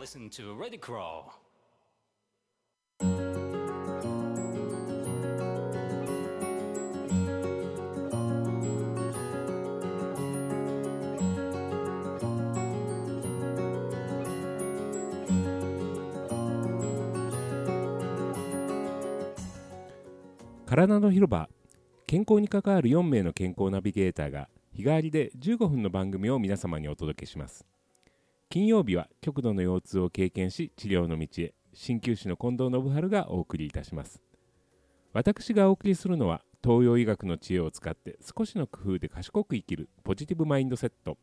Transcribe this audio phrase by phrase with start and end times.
[0.00, 1.24] listen to Ready Crawl.
[20.64, 21.50] 体の広場
[22.06, 27.66] 健康に関わる4名の健康ナビゲーターが日替わりで15分の番組を皆様にお届けします
[28.52, 31.54] 金曜日は極度の腰痛を経験し治療の道へ。
[31.72, 34.20] 鍼灸師の近藤信春がお送りいたします。
[35.12, 41.16] 私がお送りするのは東洋医学の知恵を使って少しの工夫で賢く生きるポジティブマインドセット。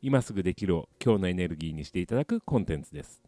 [0.00, 3.20] 今すぐできるを今日のエネルギーにしていただくコンテンツです。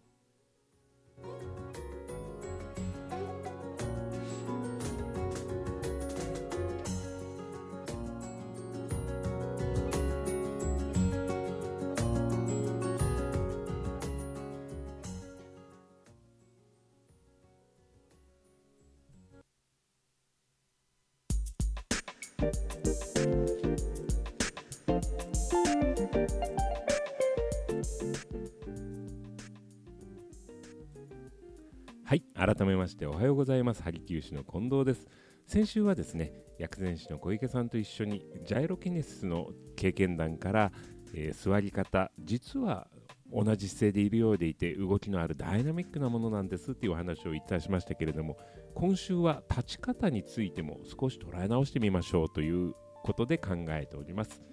[32.09, 33.83] はい改めましておはようございます。
[33.83, 35.09] ハリキュー師の近藤です。
[35.45, 40.73] 先週はですね薬膳師の小池さんと一緒にジャイロキネシスの経験談から、
[41.15, 42.87] えー座り方実は
[43.33, 48.39] 同じ姿勢でいるようでいて動きのあるダイナミックなものなんですっていうお話をいたしましたけれども
[48.77, 54.45] 今週は立ち方についても少し捉え直してみましょうということで考えております、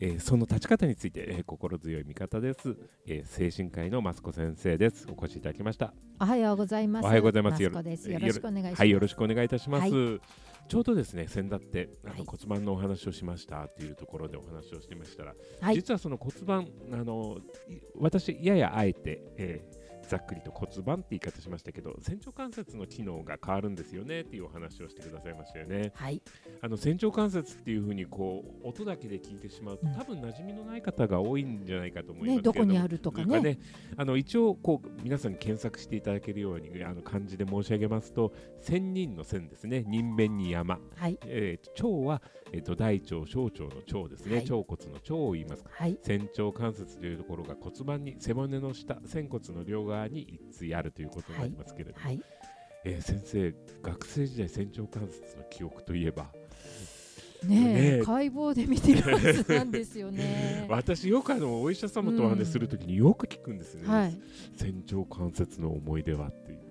[0.00, 7.04] えーその立ち方について、えー心強い味方です、えー精神科医の益子先生ですお越しいただきましたおはようございます。
[7.04, 8.10] おはようございますマスコです。
[8.10, 8.78] よろしくお願いします。
[8.80, 9.90] はい、よろしくお願いいたします。
[9.90, 10.18] は
[10.68, 15.74] ちょうどですね、先だってあのはい骨盤のお話をしましたっていうところでお話をしてましたら、はい。
[15.76, 19.79] 実はその骨盤、あのい私、ややあえて、えー
[20.10, 25.92] ざっくりと骨盤って言い方しましたけど、仙腸関節の機能が変わるんですよねっていうお話をしてくださいましたよね。
[25.94, 26.20] はい。
[26.60, 33.58] あの仙腸関節っていうふうにこう音だけで聞いてしまうと、うん多分馴染みのない方が多いんじゃないかと思いますけれね、どこにあるとかね。
[33.96, 41.18] あの一応こう皆さんに検索していただけるようにあの漢字で申し上げますと千人の千ですね人弁に山、はい。
[41.26, 42.22] えー、腸は、
[42.52, 43.68] えー、と大腸小腸の
[44.00, 45.98] 腸ですね、はい腸骨の腸を言いますはい。
[46.02, 52.20] 仙腸関節というところが骨盤に背骨の下仙骨の両側に一対あるということになりますけれども、はい。
[52.84, 56.30] えー先生学生時代仙腸関節の記憶といえば
[57.44, 60.66] ねえ、ね解剖で見てるはずなんですよね。
[60.68, 64.18] 私よくあのお医者様とお話しするときによく聞くんですね、はい。
[64.56, 66.69] 仙腸関節の思い出はっていう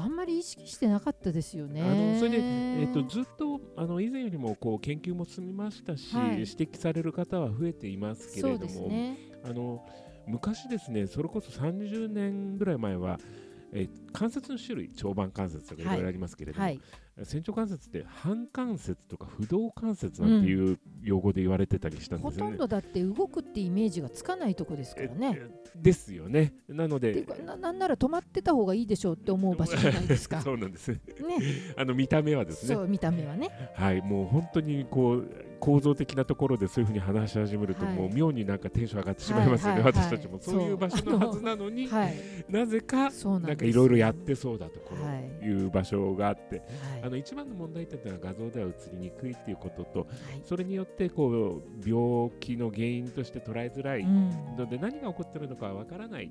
[0.00, 1.82] ああんまり意識してなかったですよね。
[1.82, 9.18] あのそれで、えー、とずっとあの以前よりもこう研究も進みましたし、はい指摘される方は増えていますけれども、ね。
[9.44, 9.84] あの
[10.26, 13.18] 昔ですねそれこそ30年ぐらい前は、
[13.72, 16.80] えー関節の種類腸板関節とかいろいろありますけれども、はい。
[17.24, 22.50] 仙腸関節って半関節とか不動関節なんていう用語で言われてたりしたんですよね。
[22.50, 25.38] ほとんどだって動くってイメージがつかないとこですからね。
[25.38, 26.54] えですよね。
[26.68, 30.40] なのでななんなら止まってた方がいいでしょうって思う場所じゃないですか。
[30.42, 31.00] そうなんですね。
[31.06, 31.74] ね。
[31.76, 33.50] あの見た目はですねそう見た目はね。
[33.74, 37.94] はい、もう本当にこう構造的なところでそういうふうに話し始めると、はい。
[37.94, 42.14] もう妙になんかテンション上がってしまいますよね、私たちもそういう場所のはずなのに、はい。
[42.48, 46.66] なぜかなんかいろいろやってそうだところはいいう場所があって、はい。
[47.04, 50.08] あの一番の問題点というのは画像では映りにくいっていうこととはい。
[50.44, 54.30] それによってこう病気の原因として捉えづらいうん。
[54.56, 56.30] ので何が起こっているのかはわからない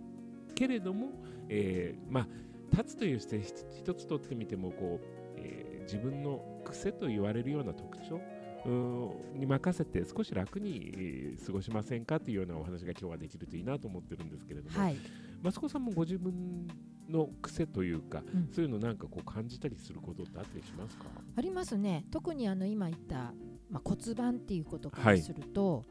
[0.56, 1.10] けれども、
[1.48, 2.28] えーまあ
[2.72, 5.06] 立つという姿勢一一つとってみてもこう、
[5.38, 8.22] えー自分の癖と言われるような特徴
[8.66, 14.98] に任せて少し楽に、えー過ごしませんかというようなお話が今日はできるといいなと思ってるんですけれども、はい。
[15.42, 16.68] マスコさんもご自分
[17.10, 18.50] の癖というか、うん。
[18.52, 21.06] そういうのなんかこう感じたりすることってあったりしますか？
[21.36, 22.06] ありますね。
[22.12, 23.34] 特にあの今言った、
[23.70, 25.86] まあ、骨盤っていうことからすると、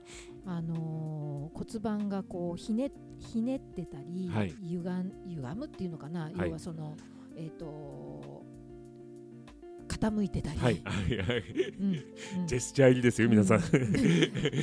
[0.44, 4.54] あのー骨盤がこうひねひねってたり、はい。
[4.60, 4.82] 歪
[5.56, 6.34] むっていうのかな、はい。
[6.36, 6.94] 要はその
[7.34, 8.37] えっ、と
[9.98, 11.44] 傾いてたり、はい、はい、はい。
[11.80, 13.60] うんうんジェスチャー入りですよ、皆さん。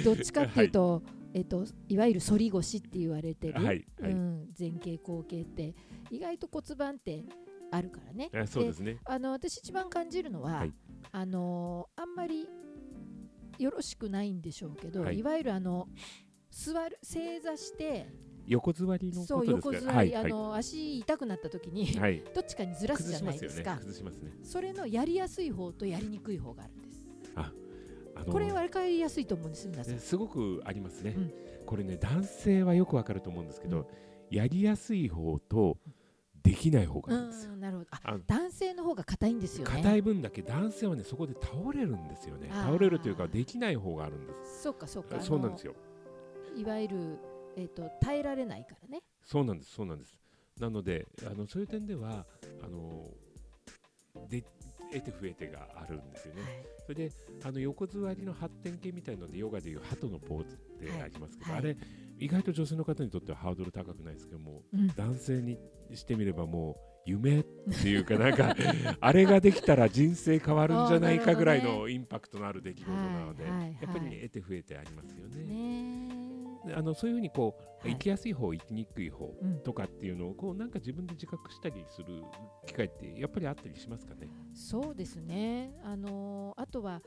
[0.03, 1.03] どっちかっていうと、
[1.33, 4.11] えっといわゆる反り腰って言われてる、はい、はい。
[4.11, 5.75] うん、前傾後傾って
[6.09, 7.23] 意外と骨盤って
[7.71, 8.29] あるからね。
[8.33, 8.97] あそうですね。
[9.05, 10.73] あの私一番感じるのは、はい
[11.11, 12.45] あのあんまり
[13.57, 15.87] よろしくないんでしょうけど、はいい、わゆるあの
[16.51, 18.07] 座る正座して
[18.47, 20.15] 横座りのこそう横座り。
[20.15, 22.23] あの足痛くなった時に、はい。
[22.33, 23.77] どっちかにずらすじゃないですか。。
[23.77, 24.31] 崩しますね。
[24.43, 27.05] それのやりやすい方とやりにくい方があるんです。
[28.17, 29.99] あのこれ分かりやすいと思うんです皆さんね。
[29.99, 31.33] すごくありますね、うん
[31.65, 33.85] これね男性はよくわかると思うんですけど、うん
[34.31, 35.77] やりやすい方と
[36.41, 37.53] できない方があるんですよ。
[37.53, 45.73] うんなるほどあ男性の方が硬いんですよね硬い分だけ男性はねそこで倒れるんですよね倒れるというかできない方があるんですそうかそうかそうなんですよ
[46.55, 47.19] いわゆる、
[47.55, 49.01] えー、と耐えられないからね。
[49.23, 50.19] そうなんですそうなんです。
[50.59, 52.25] なのであのそういう点では
[52.63, 53.09] あの
[54.29, 54.43] で
[54.93, 56.51] 得て増えてがあるんですよね、はい。
[56.85, 57.11] それで
[57.43, 61.59] あの横座りの発展系みたいのでヨガでいう鳩のポーズってありますけど、はい。
[61.59, 61.77] あれ
[62.17, 64.87] 意外と女性の方にとってはハードル高くないですけどもうん。
[64.87, 65.57] 男性に
[65.93, 68.55] してみればもう夢っていうかなんか
[68.99, 73.49] あれができたら人生変わるんじゃないかぐらいのインパクトのある出来事なので、や
[73.89, 75.43] っぱり、ねはい得て増えてありますよね。
[75.43, 75.94] ねで
[76.73, 77.91] あのそういうふうにこう、はい。
[77.93, 79.59] 生きやすい方生きにくい方うん。
[79.61, 82.23] とかっていうのをこうなんか自分で自覚したりする
[82.65, 84.29] 機会ってやっぱりあったりしますかね？
[84.53, 85.77] そうですね。
[85.83, 87.01] あのーあとは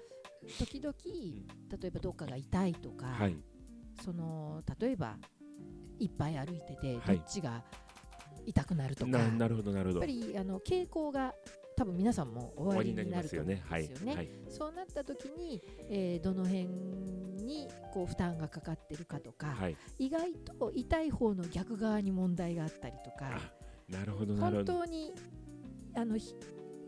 [0.59, 0.95] 時々
[1.81, 3.37] 例えばどっかが痛いとか、はい、
[4.05, 5.17] その例えば
[5.99, 7.17] いっぱい歩いてて、はい。
[7.17, 7.65] どっちが
[8.47, 10.01] 痛くなるとかななるほどなるほど。
[10.01, 11.35] やっぱりあの傾向が
[11.77, 13.63] 多分皆さんも終わりになると思うんですよね。
[13.69, 13.91] はい。
[14.17, 14.31] はい。
[14.49, 16.69] そうなった時に、えーどの辺
[17.49, 19.77] にこう負担がかかってるかとか、はい。
[19.99, 24.75] 意外と痛い方の逆側に問題があったりとかあなるほどなるほ本ど。
[24.81, 25.13] 当に
[25.95, 26.35] あのひ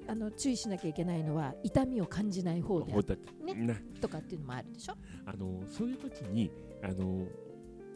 [0.06, 4.94] あの注意しなきゃいけないのは痛みを感じない方でねなとかっていうのもあるでしょ？
[5.24, 6.50] あのそういう時に
[6.82, 7.26] あの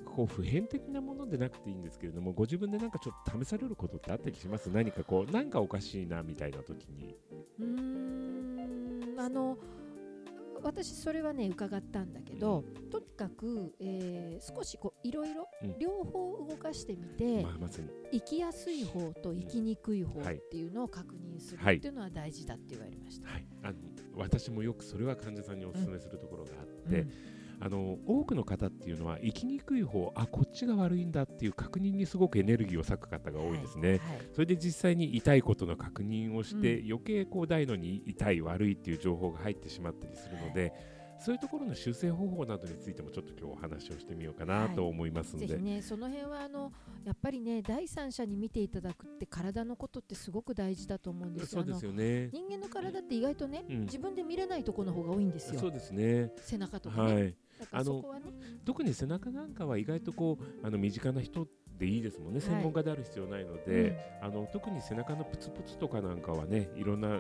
[0.05, 4.70] こう普遍的なものでなくていいんですけれどもご自分でなんかちょっと試されることってあったりします？
[4.70, 7.17] 何かこうなんかおかしいなみたいな時に
[7.58, 9.58] うーんあの
[10.64, 15.78] 私それはね伺ったんだけど、とにかく、えー少しこういろいろうん。
[15.78, 17.88] 両方動かしてみて、まあまさに。
[18.12, 20.37] 生きやすい方と生きにくい方はい。
[20.37, 21.76] っていうのを確認するはい。
[21.76, 23.28] っていうのは大事だって言われました。
[23.28, 23.75] はい、あの
[24.16, 27.12] 私もよくそれは患者さんにお勧めするところがあって、うん
[27.64, 33.93] あの多くの方っていうのは生きにくい方あこっちが悪いんだっていう確認にすごくエネルギーを割く方が多いですね。
[33.93, 34.00] はい
[34.34, 40.72] それで実際に痛いことの確認をして、う余計こう大のに痛い悪いっていう情報が入ってしまったりするので、
[41.19, 46.72] そういうところの修正方法などについてもちょっと今日お話をしてみようかなと思いますので、ぜひねその辺はあの
[47.05, 51.62] やっぱりね第三者に見ていただくって体のことってすごく大事だと思うんですよ。
[51.62, 52.28] そうですよね。
[52.32, 55.60] 人間の体って意外とね、うん自分で見れないところの方が多いんですよ。
[55.60, 56.32] そうですね。
[56.37, 57.14] 背中とかね。
[57.14, 57.34] はい。
[57.71, 58.05] あの。
[58.65, 61.47] 特に背中なんかは意外とこうあの身近な人
[61.79, 67.19] でいいですもんね、はい専門家である必要ないので、あの特に背中のプツプツとかなんかはねいろんなあの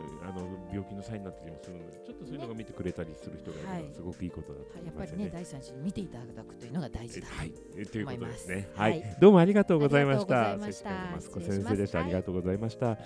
[0.70, 5.24] 病気のサインになったりもするのでちょっとそういうのが見てくれたりする人がいるのははいすごくいいことだとはい思いますよね。
[5.24, 7.26] やっぱりね第三者に見ていただくというのが大事だ。
[7.28, 8.68] はい、えということですね。
[8.74, 10.52] 思はいい、ますどうもありがとうございました。
[10.52, 11.98] ありがとうございました先生でした。
[11.98, 12.98] はいありがとうございました。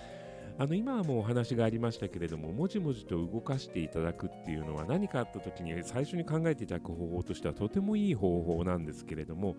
[0.60, 9.54] あの今はもうお話がありましたけれども、もじもじと動かしていただくっていうのは何かあった時に最初に考えていただく方法としてはとてもいい方法なんですけれども、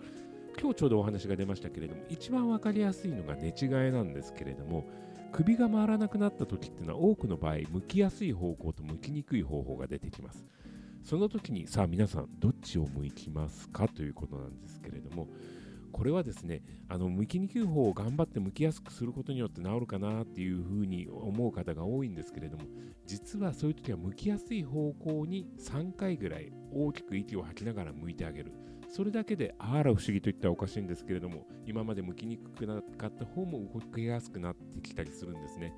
[0.60, 4.90] 今日ちょうどお話が出ましたけれども、一番わかりやすいのが寝違えなんですけれども、
[5.32, 10.46] 首が回らなくなった時っていうのは多くの場合、向きやすい方向と向きにくい方法が出てきます。
[11.02, 15.30] その時にさあ皆さんどっちを向きますかということなんですけれども
[15.90, 22.64] これはですねあの向きにくい方を頑張って向きやすくすることによって治るかなっていうふうに思う方が多いんですけれども
[23.06, 28.52] 実はそういう時は向きやすい方向に3回ぐらい大きく息を吐きながら向いてあげる。
[28.92, 35.74] それだけであら不思議と言ったらおかしいんですけれども今まで向きにくくなかった方も動きやすくなってきたりするんですね。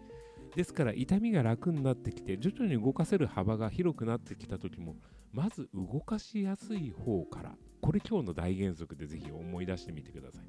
[0.56, 4.96] ですから痛みが楽になってきて徐々に動かせる幅が広くなってきた時も
[5.32, 10.46] まず動かしやすい方からこれ今日の大原則でぜひ思い出してみてください。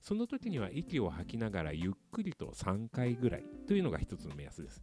[0.00, 4.82] その時には息を吐きながらゆっくりと3回ぐらいというのが一つの目安です。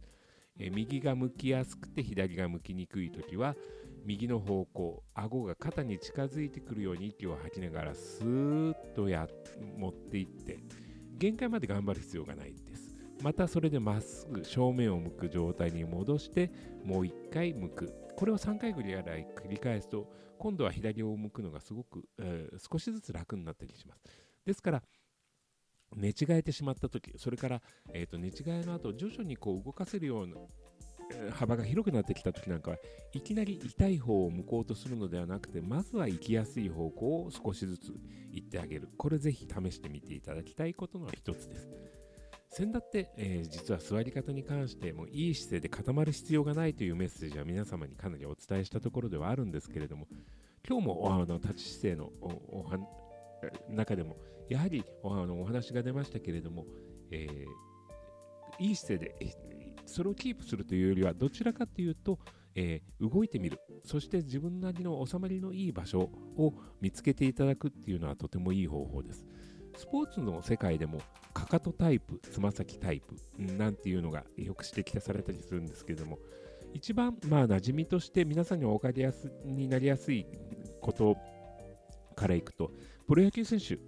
[0.58, 3.54] え右が向きやすくて左が向きにくい時は
[4.04, 9.28] 右の方向顎が肩に近づいてくるように息を吐きながらスーッとや
[9.76, 10.58] 持っていって
[11.18, 12.91] 限界まで頑張る必要がないです。
[13.22, 16.50] またそれでまっすぐ正面を向く状態に戻して
[16.84, 17.94] もう一回向く。
[18.16, 20.06] これを3回ぐらい繰り返すと
[20.38, 24.02] 今度は左を向くのがすごく、えー少しずつ楽になったりします。
[24.44, 24.82] ですから
[25.94, 27.62] 寝違えてしまった時それから、
[27.92, 30.36] えー、と寝違えの後徐々にこう動かせるような
[31.32, 32.76] 幅が広くなってきた時なんかは
[33.12, 37.92] いきなり痛い方を向こうとするのではなくてまずは行きやすい方向を少しずつ
[38.30, 38.88] 行ってあげる。
[38.96, 41.68] これぜひ試してみていただきたいことの一つです。
[42.52, 50.06] 先だって、えー実は座り方に関してもいい姿勢で固まる必要がないというメッセージは皆様にかなりお伝えしたところではあるんですけれども
[50.68, 52.78] 今日もあの立ち姿勢のおは
[53.70, 54.18] 中でも
[54.50, 56.66] やはりおあのお話が出ましたけれども、
[57.10, 57.46] えー
[58.58, 59.36] いい姿勢で
[59.86, 62.18] それをキープするというよりはどちらかというと、
[62.54, 63.58] えー動いてみる。
[63.84, 69.24] そして自分なりの収まりのいい場所を見つけていただくっていうのはとてもいい方法です。
[69.76, 71.00] スポーツの世界でも
[71.32, 76.18] かかとタイプつま先タイプなんていうのがよく指摘されたりするんですけれども
[76.74, 80.26] 一番まあ馴染みとして皆さんにお分かりやすになりやすい
[80.80, 81.16] こと
[82.14, 82.70] からいくと
[83.06, 83.78] プロ野球選手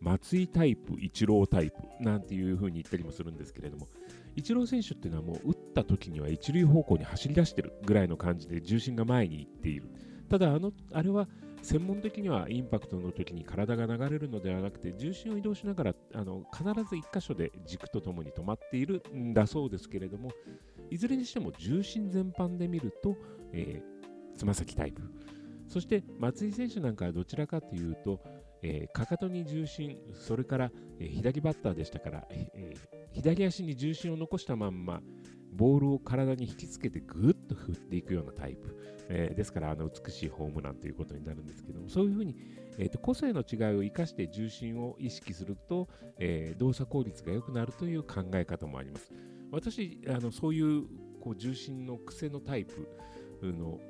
[0.00, 3.88] 松井タイプ、イチロータイプなんていう風に言ったりもするんですけれども、
[4.36, 9.88] イチロー選手っていうのはもう打った時には一塁方向に走り出してるぐらいの感じで重心が前に行っている。
[10.28, 11.28] ただあの、あれは
[11.62, 20.30] 専門的にはインパクトの時に体が流れるのではなくて重心を移動しながらあの必ず1箇所で軸とともに止まっているんだそうですけれども
[20.90, 23.16] いずれにしても重心全般で見ると
[23.52, 23.82] え
[24.36, 25.02] つま先タイプ。
[25.68, 28.20] そして松井選手なんかはどちらかというと
[28.62, 32.78] えー、かかとに重心、それから、えー、左バッターでしたから、えー、
[33.12, 35.00] 左足に重心を残したまんま、
[35.52, 38.76] ボールを体に引きつけてぐっと振っていくようなタイプ、
[39.08, 42.36] えー、ですからあの美しいホームランということになるんですけどもそういうふうに、
[42.78, 45.88] えーと、個性の違いを生かして重心を意識すると、
[46.18, 49.12] えー、動作効率が良くなるという考え方もあります。
[49.50, 50.82] 私あのそういう
[51.20, 52.86] こう重心の癖のタイプ
[53.42, 53.80] の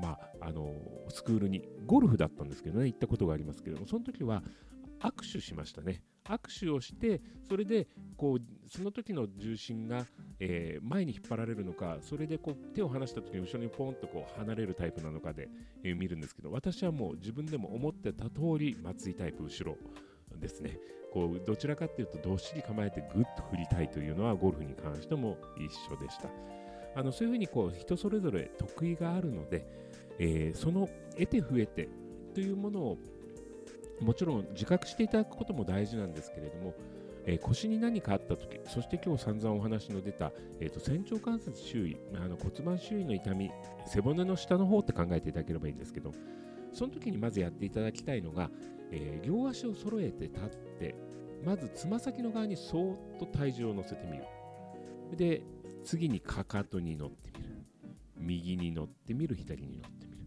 [0.00, 0.72] まあ、あの
[1.08, 4.42] スクールにゴルフだったんですけどね行ったことがありますけれどもその時は
[5.00, 10.06] 握手しましたね握手をしてそれでこうその時の重心が、
[10.38, 15.48] えー、前に引っ張られるのかそれでこう手を離した時に後ろにポンとこう離れるタイプなのかで、
[15.82, 19.76] えー、見るんですけど私はもう自分でも思ってた通り松井タイプ後ろ
[20.38, 20.78] ですね
[21.12, 26.61] こうどちらかっていうとどっしり構えてぐっと振りたいというのはゴルフに関しても一緒でした。
[26.94, 29.64] あのそういうふうにこう人それぞれ得意があるので、
[30.18, 31.88] えー、その得て増えて
[32.34, 32.98] というものを
[34.00, 36.74] もちろん自覚していただくことも大事なんですけれども、
[37.24, 43.50] えー、腰に何かあったとき、そして今日散々お話の出た、えーと、仙腸関節周囲、あの骨盤周囲の痛み、
[43.86, 46.12] 背骨の下の方って考えていただければいいんですけど、
[46.72, 48.50] その時にまずやっていただきたいのが、
[48.90, 50.48] えー、両足を揃えて立っ
[50.80, 50.94] て、
[51.44, 54.24] まずつま先の側にそーっと体重を乗せてみる。
[55.16, 55.42] で、
[55.84, 57.66] 次にかかとに乗ってみる。
[58.16, 59.34] 右に乗ってみる。
[59.34, 60.18] 左に乗ってみる、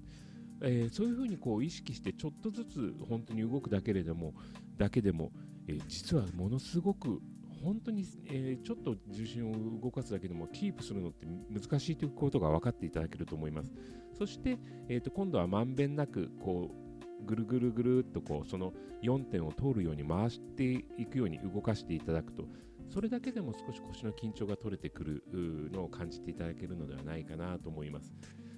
[0.62, 4.34] えー、そういうふうにこう意識してちょっとずつ本当に動くだけれども
[4.78, 5.32] だけでも、
[5.68, 7.22] えー、実はものすごく
[7.64, 13.72] 本当に、えー、ちょっと重心を動かすだけでもキープするのって難しいということが分かっていただけると思います。
[14.18, 14.58] そして、
[14.88, 22.46] えー、と今度はまんべんなくこうぐるぐるぐるっとこうその4点を通るように回していくように動かしていただくと
[22.90, 25.24] それだけでも少し腰の緊張が取れてくる
[25.72, 28.14] のを感じていただけるのではないかなと思います。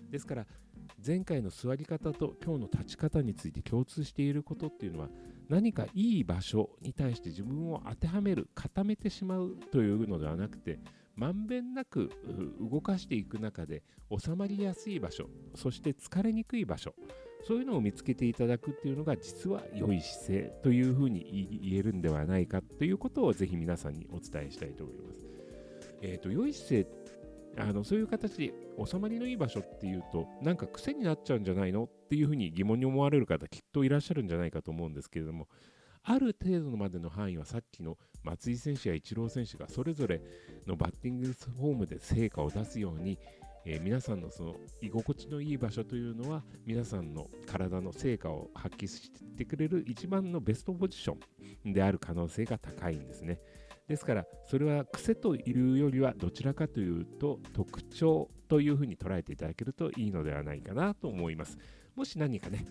[0.09, 0.47] ですから
[1.05, 5.09] 前回の座り方と今日の立ち方について共通していることっていうのは
[5.49, 10.79] 何かいい場所に対して自分を当てはめる固めてしまうというのではなくて
[11.15, 12.11] まんべんなく
[12.59, 13.83] 動かしていく中で
[14.17, 16.93] 収まりやすい場所そして疲れにくい場所
[17.45, 25.21] そういうのを見つけていただくっていうのが実は良い姿勢というふうに言えるんではないかということをぜひ皆さんにお伝えしたいと思います。
[26.01, 27.07] えーと、良い姿勢
[27.59, 28.53] あのそういう形で
[28.85, 35.47] 収まりのいい場所っていうとなんか癖になっちゃうんじゃないのっていうふうに疑問に思われる方きっといらっしゃるんじゃないかと思うんですけれども
[36.03, 40.21] ある程度までの範囲はさっきの松井選手やイチロー選手がそれぞれ
[40.65, 43.17] のバッティングフォームで成果を出すように
[43.69, 51.17] えー、皆さんのその居心地のいい場所というのは皆さんの体の成果を発揮してくれる一番のベストポジショ
[51.65, 53.41] ンである可能性が高いんですね。
[53.89, 61.57] ですからそれは癖というよりはどちらかというと特徴というふうに捉えていただけるといいのではないかなと思います。
[61.93, 62.65] もし何かね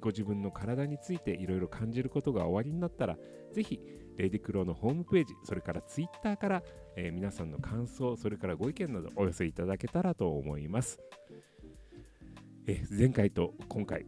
[0.00, 3.18] ご自分の体についていろいろ感じることが終わりになったら
[3.52, 3.80] ぜひ
[4.20, 6.62] レディクロのホームページそれからツイッターから
[6.96, 11.00] えー、皆さんの感想、それからご意見などお寄せいただけたらと思います。
[12.66, 14.04] え、前回と今回、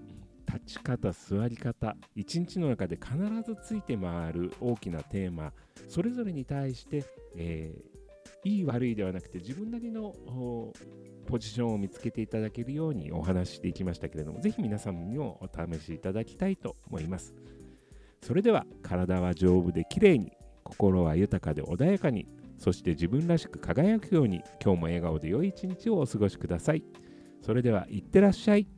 [0.46, 5.52] 立ち方、座り方、一日の中で必ずついて回る大きなテーマ、
[5.88, 7.04] それぞれに対して、
[7.36, 10.14] えー、いい悪いではなくて自分なりの
[11.26, 17.34] ポジションを見つけていただけるようにお話ししていきましたけれども、ぜひ皆さんにもお試しいただきたいと思います。
[18.22, 20.32] それでは体は丈夫できれいに
[20.64, 22.26] 心は豊かで穏やかに
[22.62, 26.84] そして自分らしく輝くように今日も笑顔で良い一日をお過ごしください。
[27.44, 28.68] それでは、いってらっしゃい。